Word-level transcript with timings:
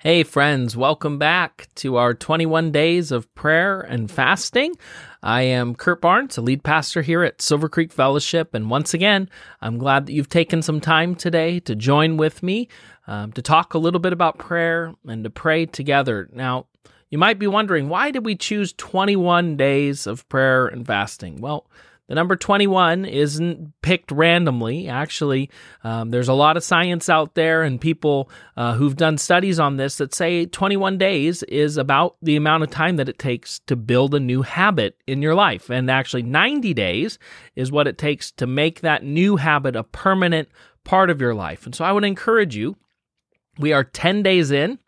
Hey, 0.00 0.22
friends, 0.22 0.76
welcome 0.76 1.18
back 1.18 1.66
to 1.74 1.96
our 1.96 2.14
21 2.14 2.70
days 2.70 3.10
of 3.10 3.34
prayer 3.34 3.80
and 3.80 4.08
fasting. 4.08 4.76
I 5.24 5.42
am 5.42 5.74
Kurt 5.74 6.00
Barnes, 6.00 6.38
a 6.38 6.40
lead 6.40 6.62
pastor 6.62 7.02
here 7.02 7.24
at 7.24 7.42
Silver 7.42 7.68
Creek 7.68 7.90
Fellowship. 7.90 8.54
And 8.54 8.70
once 8.70 8.94
again, 8.94 9.28
I'm 9.60 9.76
glad 9.76 10.06
that 10.06 10.12
you've 10.12 10.28
taken 10.28 10.62
some 10.62 10.80
time 10.80 11.16
today 11.16 11.58
to 11.58 11.74
join 11.74 12.16
with 12.16 12.44
me 12.44 12.68
um, 13.08 13.32
to 13.32 13.42
talk 13.42 13.74
a 13.74 13.78
little 13.78 13.98
bit 13.98 14.12
about 14.12 14.38
prayer 14.38 14.94
and 15.04 15.24
to 15.24 15.30
pray 15.30 15.66
together. 15.66 16.28
Now, 16.32 16.66
you 17.10 17.18
might 17.18 17.40
be 17.40 17.48
wondering, 17.48 17.88
why 17.88 18.12
did 18.12 18.24
we 18.24 18.36
choose 18.36 18.72
21 18.74 19.56
days 19.56 20.06
of 20.06 20.28
prayer 20.28 20.68
and 20.68 20.86
fasting? 20.86 21.40
Well, 21.40 21.66
the 22.08 22.14
number 22.14 22.36
21 22.36 23.04
isn't 23.04 23.80
picked 23.82 24.10
randomly. 24.10 24.88
Actually, 24.88 25.50
um, 25.84 26.08
there's 26.08 26.28
a 26.28 26.34
lot 26.34 26.56
of 26.56 26.64
science 26.64 27.10
out 27.10 27.34
there 27.34 27.62
and 27.62 27.78
people 27.78 28.30
uh, 28.56 28.74
who've 28.74 28.96
done 28.96 29.18
studies 29.18 29.60
on 29.60 29.76
this 29.76 29.98
that 29.98 30.14
say 30.14 30.46
21 30.46 30.96
days 30.96 31.42
is 31.44 31.76
about 31.76 32.16
the 32.22 32.36
amount 32.36 32.62
of 32.62 32.70
time 32.70 32.96
that 32.96 33.10
it 33.10 33.18
takes 33.18 33.58
to 33.60 33.76
build 33.76 34.14
a 34.14 34.20
new 34.20 34.40
habit 34.40 34.96
in 35.06 35.20
your 35.20 35.34
life. 35.34 35.68
And 35.68 35.90
actually, 35.90 36.22
90 36.22 36.72
days 36.72 37.18
is 37.54 37.70
what 37.70 37.86
it 37.86 37.98
takes 37.98 38.30
to 38.32 38.46
make 38.46 38.80
that 38.80 39.04
new 39.04 39.36
habit 39.36 39.76
a 39.76 39.84
permanent 39.84 40.48
part 40.84 41.10
of 41.10 41.20
your 41.20 41.34
life. 41.34 41.66
And 41.66 41.74
so 41.74 41.84
I 41.84 41.92
would 41.92 42.04
encourage 42.04 42.56
you, 42.56 42.76
we 43.58 43.74
are 43.74 43.84
10 43.84 44.22
days 44.22 44.50
in. 44.50 44.78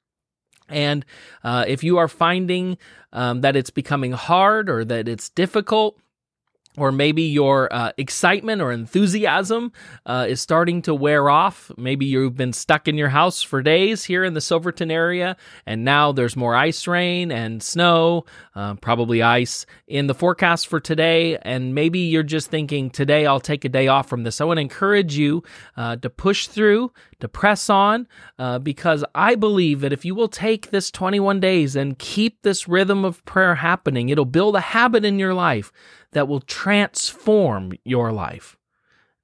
And 0.70 1.04
uh, 1.44 1.64
if 1.68 1.84
you 1.84 1.98
are 1.98 2.08
finding 2.08 2.78
um, 3.12 3.42
that 3.42 3.56
it's 3.56 3.70
becoming 3.70 4.12
hard 4.12 4.70
or 4.70 4.84
that 4.86 5.08
it's 5.08 5.28
difficult, 5.28 5.98
or 6.76 6.92
maybe 6.92 7.22
your 7.22 7.72
uh, 7.72 7.92
excitement 7.98 8.62
or 8.62 8.70
enthusiasm 8.70 9.72
uh, 10.06 10.26
is 10.28 10.40
starting 10.40 10.82
to 10.82 10.94
wear 10.94 11.28
off. 11.28 11.70
Maybe 11.76 12.06
you've 12.06 12.36
been 12.36 12.52
stuck 12.52 12.86
in 12.86 12.96
your 12.96 13.08
house 13.08 13.42
for 13.42 13.60
days 13.60 14.04
here 14.04 14.24
in 14.24 14.34
the 14.34 14.40
Silverton 14.40 14.90
area, 14.90 15.36
and 15.66 15.84
now 15.84 16.12
there's 16.12 16.36
more 16.36 16.54
ice 16.54 16.86
rain 16.86 17.32
and 17.32 17.62
snow, 17.62 18.24
uh, 18.54 18.74
probably 18.74 19.20
ice 19.20 19.66
in 19.88 20.06
the 20.06 20.14
forecast 20.14 20.68
for 20.68 20.78
today. 20.78 21.36
And 21.42 21.74
maybe 21.74 21.98
you're 21.98 22.22
just 22.22 22.50
thinking, 22.50 22.88
today 22.90 23.26
I'll 23.26 23.40
take 23.40 23.64
a 23.64 23.68
day 23.68 23.88
off 23.88 24.08
from 24.08 24.22
this. 24.22 24.40
I 24.40 24.44
want 24.44 24.58
to 24.58 24.62
encourage 24.62 25.16
you 25.16 25.42
uh, 25.76 25.96
to 25.96 26.08
push 26.08 26.46
through, 26.46 26.92
to 27.20 27.28
press 27.28 27.70
on, 27.70 28.06
uh, 28.38 28.58
because 28.58 29.04
I 29.14 29.34
believe 29.34 29.80
that 29.80 29.92
if 29.92 30.04
you 30.04 30.14
will 30.14 30.28
take 30.28 30.70
this 30.70 30.90
21 30.90 31.40
days 31.40 31.76
and 31.76 31.98
keep 31.98 32.42
this 32.42 32.68
rhythm 32.68 33.04
of 33.04 33.24
prayer 33.24 33.56
happening, 33.56 34.08
it'll 34.08 34.24
build 34.24 34.56
a 34.56 34.60
habit 34.60 35.04
in 35.04 35.18
your 35.18 35.34
life 35.34 35.72
that 36.12 36.28
will 36.28 36.40
transform 36.40 37.72
your 37.84 38.12
life. 38.12 38.56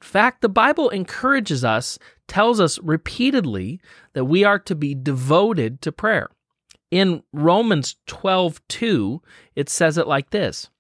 In 0.01 0.07
fact, 0.07 0.43
the 0.43 0.49
Bible 0.49 0.89
encourages 0.91 1.65
us, 1.65 1.99
tells 2.29 2.61
us 2.61 2.79
repeatedly 2.81 3.81
that 4.13 4.27
we 4.27 4.45
are 4.45 4.59
to 4.61 4.75
be 4.75 4.95
devoted 4.95 5.81
to 5.83 5.93
prayer. 5.93 6.31
In 6.91 7.23
Romans 7.33 7.97
12 8.07 8.61
2, 8.69 9.23
it 9.57 9.69
says 9.69 9.99
it 9.99 10.07
like 10.07 10.31
this 10.31 10.71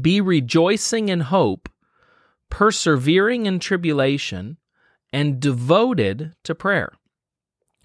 Be 0.00 0.20
rejoicing 0.20 1.08
in 1.08 1.20
hope, 1.20 1.68
persevering 2.48 3.46
in 3.46 3.60
tribulation, 3.60 4.56
and 5.12 5.40
devoted 5.40 6.34
to 6.44 6.54
prayer. 6.54 6.92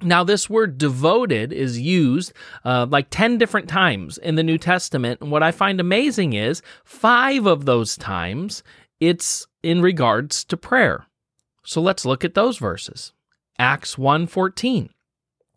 Now, 0.01 0.23
this 0.23 0.49
word 0.49 0.77
devoted 0.77 1.53
is 1.53 1.79
used 1.79 2.33
uh, 2.65 2.85
like 2.89 3.07
10 3.09 3.37
different 3.37 3.69
times 3.69 4.17
in 4.17 4.35
the 4.35 4.43
New 4.43 4.57
Testament. 4.57 5.21
And 5.21 5.31
what 5.31 5.41
I 5.41 5.51
find 5.51 5.79
amazing 5.79 6.33
is 6.33 6.61
five 6.83 7.45
of 7.45 7.65
those 7.65 7.95
times 7.95 8.61
it's 8.99 9.47
in 9.63 9.81
regards 9.81 10.43
to 10.45 10.57
prayer. 10.57 11.05
So 11.63 11.81
let's 11.81 12.05
look 12.05 12.23
at 12.23 12.33
those 12.33 12.57
verses. 12.57 13.13
Acts 13.57 13.97
1:14. 13.97 14.89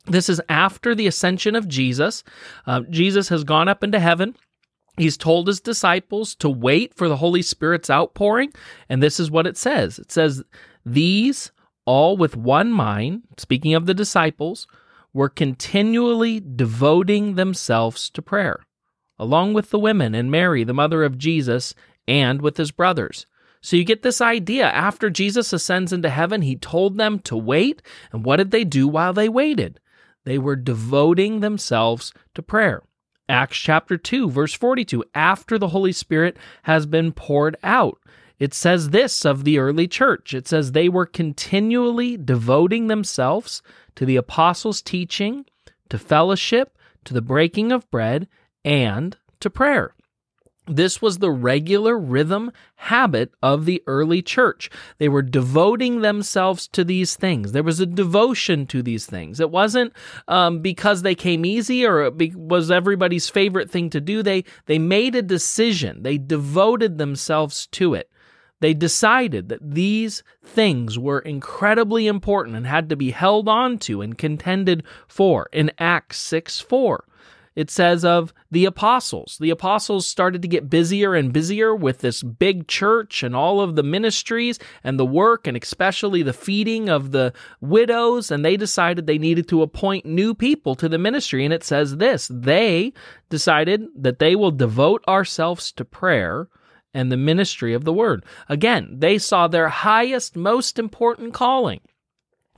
This 0.07 0.29
is 0.29 0.41
after 0.49 0.95
the 0.95 1.07
ascension 1.07 1.55
of 1.55 1.69
Jesus. 1.69 2.25
Uh, 2.67 2.81
Jesus 2.89 3.29
has 3.29 3.45
gone 3.45 3.69
up 3.69 3.85
into 3.85 4.01
heaven. 4.01 4.35
He's 4.97 5.17
told 5.17 5.47
his 5.47 5.61
disciples 5.61 6.35
to 6.37 6.49
wait 6.49 6.95
for 6.95 7.09
the 7.09 7.19
Holy 7.19 7.43
Spirit's 7.43 7.91
outpouring. 7.91 8.53
And 8.89 9.03
this 9.03 9.21
is 9.21 9.31
what 9.31 9.47
it 9.47 9.57
says 9.57 9.99
it 9.99 10.11
says, 10.11 10.43
These 10.85 11.53
all 11.89 12.19
with 12.19 12.37
one 12.37 12.71
mind, 12.71 13.23
speaking 13.39 13.73
of 13.73 13.87
the 13.87 13.95
disciples, 13.95 14.67
were 15.15 15.31
continually 15.31 16.39
devoting 16.39 17.35
themselves 17.35 18.11
to 18.11 18.21
prayer, 18.21 18.61
along 19.19 19.55
with 19.55 19.71
the 19.71 19.79
women 19.79 20.15
and 20.15 20.31
Mary, 20.31 20.65
the 20.65 20.75
mother 20.75 21.03
of 21.03 21.17
Jesus, 21.17 21.75
and 22.07 22.43
with 22.43 22.59
his 22.59 22.71
brothers. 22.71 23.25
So 23.63 23.75
you 23.75 23.85
get 23.85 24.03
this 24.03 24.21
idea. 24.21 24.67
After 24.67 25.09
Jesus 25.09 25.51
ascends 25.51 25.91
into 25.91 26.11
heaven, 26.11 26.43
he 26.43 26.57
told 26.57 26.99
them 26.99 27.21
to 27.21 27.39
wait. 27.39 27.81
And 28.13 28.23
what 28.23 28.37
did 28.37 28.51
they 28.51 28.65
do 28.65 28.87
while 28.87 29.15
they 29.15 29.31
waited? 29.31 29.81
They 30.27 30.37
were 30.37 30.57
devoting 30.57 31.41
themselves 31.41 32.13
to 32.35 32.43
prayer. 32.43 32.83
Acts 33.31 33.57
chapter 33.57 33.97
2, 33.97 34.29
verse 34.29 34.53
42 34.53 35.05
after 35.15 35.57
the 35.59 35.69
Holy 35.69 35.93
Spirit 35.93 36.37
has 36.65 36.85
been 36.85 37.13
poured 37.13 37.57
out 37.63 37.99
it 38.39 38.55
says 38.55 38.91
this 38.91 39.25
of 39.25 39.45
the 39.45 39.59
early 39.59 39.89
church 39.89 40.33
it 40.35 40.47
says 40.47 40.73
they 40.73 40.89
were 40.89 41.07
continually 41.07 42.17
devoting 42.17 42.87
themselves 42.87 43.63
to 43.99 44.07
the 44.07 44.15
apostles' 44.15 44.81
teaching, 44.81 45.45
to 45.89 45.99
fellowship, 45.99 46.79
to 47.05 47.13
the 47.13 47.21
breaking 47.21 47.73
of 47.73 47.91
bread, 47.91 48.29
and 48.65 49.17
to 49.41 49.51
prayer. 49.51 49.93
This 50.69 51.03
was 51.03 51.19
the 51.19 51.33
regular 51.33 51.99
rhythm 51.99 52.53
habit 52.77 53.33
of 53.43 53.65
the 53.65 53.83
early 53.89 54.23
church. 54.23 54.71
They 54.99 55.09
were 55.09 55.23
devoting 55.23 56.03
themselves 56.03 56.69
to 56.69 56.85
these 56.85 57.17
things. 57.17 57.51
There 57.51 57.65
was 57.65 57.81
a 57.81 57.87
devotion 57.87 58.67
to 58.67 58.83
these 58.83 59.07
things. 59.07 59.41
It 59.41 59.51
wasn't 59.51 59.95
um, 60.29 60.61
because 60.61 61.03
they 61.03 61.17
came 61.17 61.45
easy 61.45 61.85
or 61.85 62.03
it 62.03 62.37
was 62.37 62.71
everybody's 62.71 63.29
favorite 63.29 63.69
thing 63.69 63.91
to 63.91 64.01
do. 64.01 64.23
They 64.23 64.45
they 64.67 64.79
made 64.79 65.17
a 65.17 65.23
decision. 65.23 66.05
They 66.05 66.19
devoted 66.19 66.99
themselves 66.99 67.67
to 67.73 67.95
it. 67.95 68.13
They 68.61 68.75
decided 68.75 69.49
that 69.49 69.75
these 69.75 70.23
things 70.43 70.99
were 70.99 71.21
incredibly 71.21 72.07
important 72.07 72.57
and 72.57 72.67
had 72.67 72.89
to 72.89 72.97
be 72.97 73.13
held 73.13 73.49
on 73.49 73.79
to 73.79 74.03
and 74.03 74.19
contended 74.19 74.83
for. 75.07 75.49
In 75.53 75.71
Acts 75.79 76.19
6 76.19 76.61
4, 76.61 77.05
it 77.59 77.71
says 77.71 78.05
of 78.05 78.33
the 78.53 78.65
apostles. 78.67 79.37
The 79.41 79.51
apostles 79.51 80.07
started 80.07 80.43
to 80.43 80.49
get 80.49 80.71
busier 80.71 81.17
and 81.17 81.33
busier 81.33 81.75
with 81.75 81.99
this 81.99 82.23
big 82.23 82.69
church 82.69 83.25
and 83.25 83.35
all 83.35 83.61
of 83.61 83.75
the 83.75 83.83
ministries 83.83 84.61
and 84.85 84.97
the 84.97 85.05
work, 85.05 85.47
and 85.49 85.57
especially 85.57 86.23
the 86.23 86.33
feeding 86.33 86.89
of 86.89 87.11
the 87.11 87.33
widows. 87.61 88.31
And 88.31 88.45
they 88.45 88.57
decided 88.57 89.07
they 89.07 89.19
needed 89.19 89.49
to 89.49 89.63
appoint 89.63 90.07
new 90.07 90.35
people 90.35 90.77
to 90.77 90.89
the 90.89 90.99
ministry. 90.99 91.45
And 91.45 91.53
it 91.53 91.65
says 91.65 91.97
this 91.97 92.31
they 92.33 92.93
decided 93.29 93.87
that 93.97 94.21
they 94.21 94.37
will 94.37 94.53
devote 94.53 95.03
ourselves 95.09 95.73
to 95.73 95.85
prayer 95.85 96.49
and 96.99 97.13
the 97.13 97.17
ministry 97.17 97.75
of 97.75 97.85
the 97.85 97.93
word. 97.93 98.25
Again, 98.49 98.97
they 98.99 99.19
saw 99.19 99.47
their 99.47 99.69
highest, 99.69 100.35
most 100.35 100.81
important 100.81 101.33
calling 101.33 101.81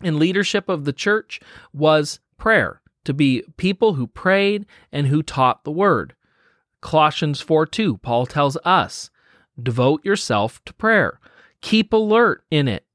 in 0.03 0.19
leadership 0.19 0.67
of 0.71 0.87
the 0.87 0.95
church 0.95 1.41
was 1.75 2.21
prayer, 2.39 2.81
to 3.05 3.13
be 3.13 3.43
people 3.59 3.95
who 3.95 4.07
prayed 4.07 4.65
and 4.91 5.09
who 5.09 5.23
taught 5.23 5.65
the 5.65 5.71
word. 5.71 6.15
Colossians 6.81 7.43
4 7.43 7.67
2, 7.67 7.99
Paul 7.99 8.25
tells 8.25 8.57
us, 8.65 9.11
devote 9.63 10.03
yourself 10.07 10.65
to 10.65 10.73
prayer. 10.73 11.21
Keep 11.61 11.93
alert 11.93 12.43
in 12.51 12.67
it 12.67 12.87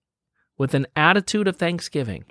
with 0.58 0.74
an 0.74 0.88
attitude 0.96 1.48
of 1.48 1.58
thanksgiving. 1.58 2.26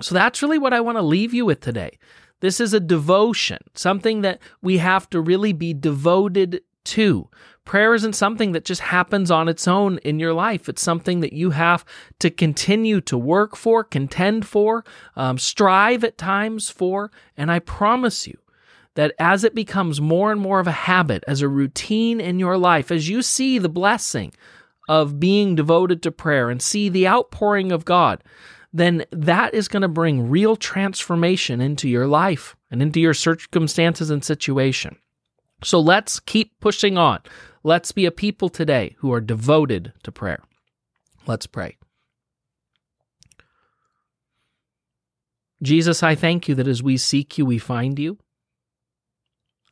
So 0.00 0.14
that's 0.14 0.40
really 0.40 0.56
what 0.56 0.72
I 0.72 0.80
want 0.80 0.96
to 0.96 1.02
leave 1.02 1.34
you 1.34 1.44
with 1.44 1.60
today. 1.60 1.98
This 2.40 2.60
is 2.60 2.72
a 2.72 2.80
devotion, 2.80 3.58
something 3.74 4.22
that 4.22 4.40
we 4.62 4.78
have 4.78 5.10
to 5.10 5.20
really 5.20 5.52
be 5.52 5.74
devoted 5.74 6.62
to. 6.84 7.28
Prayer 7.64 7.94
isn't 7.94 8.14
something 8.14 8.52
that 8.52 8.64
just 8.64 8.80
happens 8.80 9.30
on 9.30 9.48
its 9.48 9.68
own 9.68 9.98
in 9.98 10.18
your 10.18 10.34
life. 10.34 10.68
It's 10.68 10.82
something 10.82 11.20
that 11.20 11.32
you 11.32 11.50
have 11.50 11.84
to 12.18 12.28
continue 12.28 13.00
to 13.02 13.16
work 13.16 13.54
for, 13.56 13.84
contend 13.84 14.46
for, 14.46 14.84
um, 15.14 15.38
strive 15.38 16.02
at 16.02 16.18
times 16.18 16.70
for. 16.70 17.12
And 17.36 17.52
I 17.52 17.60
promise 17.60 18.26
you 18.26 18.36
that 18.94 19.14
as 19.18 19.44
it 19.44 19.54
becomes 19.54 20.00
more 20.00 20.32
and 20.32 20.40
more 20.40 20.60
of 20.60 20.66
a 20.66 20.72
habit, 20.72 21.24
as 21.28 21.40
a 21.40 21.48
routine 21.48 22.20
in 22.20 22.38
your 22.38 22.58
life, 22.58 22.90
as 22.90 23.08
you 23.08 23.22
see 23.22 23.58
the 23.58 23.68
blessing 23.68 24.32
of 24.88 25.20
being 25.20 25.54
devoted 25.54 26.02
to 26.02 26.10
prayer 26.10 26.50
and 26.50 26.60
see 26.60 26.88
the 26.88 27.06
outpouring 27.06 27.70
of 27.70 27.84
God, 27.84 28.22
then 28.72 29.04
that 29.12 29.54
is 29.54 29.68
going 29.68 29.82
to 29.82 29.88
bring 29.88 30.28
real 30.28 30.56
transformation 30.56 31.60
into 31.60 31.88
your 31.88 32.06
life 32.06 32.56
and 32.70 32.82
into 32.82 33.00
your 33.00 33.14
circumstances 33.14 34.10
and 34.10 34.24
situation. 34.24 34.96
So 35.64 35.80
let's 35.80 36.20
keep 36.20 36.58
pushing 36.60 36.98
on. 36.98 37.20
Let's 37.62 37.92
be 37.92 38.06
a 38.06 38.10
people 38.10 38.48
today 38.48 38.96
who 38.98 39.12
are 39.12 39.20
devoted 39.20 39.92
to 40.02 40.12
prayer. 40.12 40.42
Let's 41.26 41.46
pray. 41.46 41.76
Jesus, 45.62 46.02
I 46.02 46.16
thank 46.16 46.48
you 46.48 46.56
that 46.56 46.66
as 46.66 46.82
we 46.82 46.96
seek 46.96 47.38
you, 47.38 47.46
we 47.46 47.58
find 47.58 47.98
you. 47.98 48.18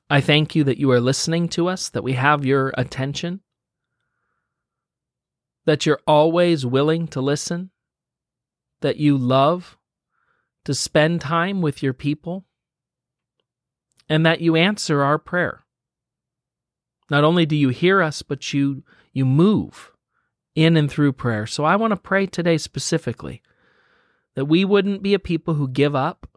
I 0.09 0.21
thank 0.21 0.55
you 0.55 0.63
that 0.65 0.79
you 0.79 0.91
are 0.93 1.01
listening 1.01 1.49
to 1.51 1.69
us, 1.69 1.89
that 1.89 2.05
we 2.05 2.13
have 2.13 2.45
your 2.45 2.73
attention, 2.77 3.41
that 5.65 5.87
you're 5.87 6.01
always 6.07 6.65
willing 6.65 7.09
to 7.09 7.21
listen, 7.21 7.71
that 8.81 8.97
you 8.97 9.17
love 9.17 9.77
to 10.65 10.75
spend 10.75 11.21
time 11.21 11.61
with 11.61 11.83
your 11.83 11.93
people 11.93 12.45
and 14.09 14.25
that 14.27 14.41
you 14.41 14.57
answer 14.57 15.03
our 15.03 15.19
prayer. 15.19 15.65
Not 17.11 17.25
only 17.25 17.45
do 17.45 17.57
you 17.57 17.71
hear 17.71 18.01
us, 18.01 18.23
but 18.23 18.55
you 18.55 18.85
you 19.13 19.27
move 19.27 19.93
in 20.55 20.77
and 20.77 20.91
through 20.91 21.13
prayer. 21.13 21.47
So 21.47 21.65
I 21.65 21.77
want 21.77 21.91
to 21.91 21.97
pray 21.97 22.27
today 22.27 22.59
specifically 22.59 23.43
that 24.37 24.45
we 24.45 24.65
wouldn't 24.65 25.03
be 25.03 25.15
a 25.15 25.19
people 25.19 25.55
who 25.55 25.69
give 25.69 25.95
up, 25.95 26.29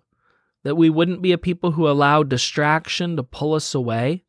that 0.64 0.75
we 0.75 0.90
wouldn't 0.90 1.22
be 1.22 1.31
a 1.31 1.38
people 1.38 1.72
who 1.72 1.88
allow 1.88 2.24
distraction 2.24 3.16
to 3.16 3.24
pull 3.24 3.54
us 3.54 3.75
away, 3.75 4.24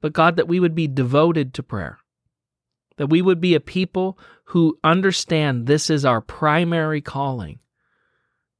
but 0.00 0.12
God, 0.12 0.36
that 0.36 0.48
we 0.48 0.58
would 0.58 0.74
be 0.74 0.88
devoted 0.88 1.54
to 1.54 1.62
prayer, 1.62 1.98
that 2.96 3.06
we 3.06 3.22
would 3.22 3.40
be 3.40 3.54
a 3.54 3.60
people 3.60 4.18
who 4.46 4.78
understand 4.82 5.66
this 5.66 5.88
is 5.88 6.04
our 6.04 6.20
primary 6.20 7.00
calling 7.00 7.60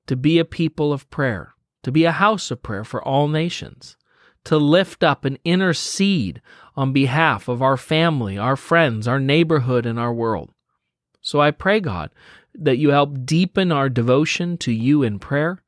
to 0.06 0.16
be 0.16 0.38
a 0.38 0.44
people 0.44 0.92
of 0.92 1.10
prayer, 1.10 1.54
to 1.82 1.90
be 1.90 2.04
a 2.04 2.12
house 2.12 2.50
of 2.50 2.62
prayer 2.62 2.84
for 2.84 3.02
all 3.02 3.26
nations, 3.26 3.96
to 4.44 4.56
lift 4.56 5.04
up 5.04 5.24
and 5.24 5.38
intercede 5.44 6.40
on 6.76 6.92
behalf 6.92 7.48
of 7.48 7.62
our 7.62 7.76
family, 7.76 8.38
our 8.38 8.56
friends, 8.56 9.06
our 9.06 9.20
neighborhood, 9.20 9.86
and 9.86 9.98
our 9.98 10.12
world. 10.12 10.50
So 11.20 11.40
I 11.40 11.50
pray, 11.50 11.80
God, 11.80 12.10
that 12.54 12.78
you 12.78 12.90
help 12.90 13.24
deepen 13.24 13.70
our 13.70 13.88
devotion 13.88 14.58
to 14.58 14.72
you 14.72 15.02
in 15.02 15.18
prayer. 15.18 15.62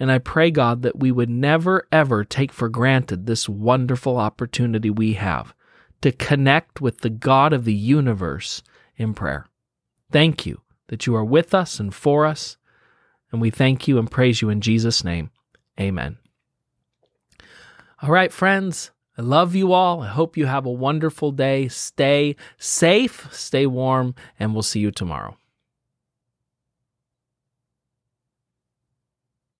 And 0.00 0.10
I 0.10 0.18
pray, 0.18 0.50
God, 0.50 0.82
that 0.82 0.98
we 0.98 1.10
would 1.10 1.30
never, 1.30 1.86
ever 1.90 2.24
take 2.24 2.52
for 2.52 2.68
granted 2.68 3.26
this 3.26 3.48
wonderful 3.48 4.16
opportunity 4.16 4.90
we 4.90 5.14
have 5.14 5.54
to 6.00 6.12
connect 6.12 6.80
with 6.80 7.00
the 7.00 7.10
God 7.10 7.52
of 7.52 7.64
the 7.64 7.74
universe 7.74 8.62
in 8.96 9.14
prayer. 9.14 9.46
Thank 10.10 10.46
you 10.46 10.62
that 10.88 11.06
you 11.06 11.14
are 11.16 11.24
with 11.24 11.54
us 11.54 11.80
and 11.80 11.94
for 11.94 12.24
us. 12.24 12.56
And 13.30 13.40
we 13.40 13.50
thank 13.50 13.86
you 13.86 13.98
and 13.98 14.10
praise 14.10 14.40
you 14.40 14.48
in 14.48 14.60
Jesus' 14.60 15.04
name. 15.04 15.30
Amen. 15.78 16.18
All 18.00 18.10
right, 18.10 18.32
friends. 18.32 18.92
I 19.16 19.22
love 19.22 19.56
you 19.56 19.72
all. 19.72 20.02
I 20.02 20.06
hope 20.06 20.36
you 20.36 20.46
have 20.46 20.64
a 20.64 20.70
wonderful 20.70 21.32
day. 21.32 21.66
Stay 21.66 22.36
safe, 22.56 23.26
stay 23.32 23.66
warm, 23.66 24.14
and 24.38 24.52
we'll 24.52 24.62
see 24.62 24.78
you 24.78 24.92
tomorrow. 24.92 25.36